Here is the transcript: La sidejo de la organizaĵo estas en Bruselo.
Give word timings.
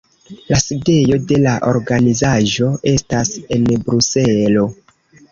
La 0.51 0.57
sidejo 0.59 1.17
de 1.31 1.35
la 1.41 1.51
organizaĵo 1.71 2.69
estas 2.93 3.33
en 3.57 3.67
Bruselo. 3.89 4.65